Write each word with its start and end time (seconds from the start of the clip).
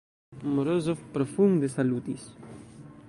Morozov 0.53 0.97
profunde 1.17 1.69
salutis. 1.73 2.25